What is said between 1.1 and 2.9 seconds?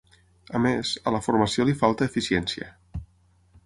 la formació li falta eficiència.